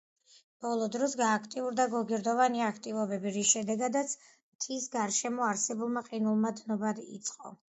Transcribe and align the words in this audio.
ბოლო 0.65 0.85
დროს 0.93 1.11
გააქტიურდა 1.19 1.85
გოგირდოვანი 1.91 2.63
აქტივობები, 2.69 3.35
რის 3.37 3.51
შედეგადაც 3.57 4.17
მთის 4.25 4.89
გარშემო 4.97 5.47
არსებულმა 5.53 6.05
ყინულმა 6.09 6.55
დნობა 6.63 6.97
იწყო. 7.19 7.55